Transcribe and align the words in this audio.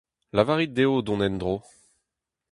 Lavarit 0.35 0.71
dezho 0.75 0.95
dont 1.05 1.23
en-dro. 1.27 1.55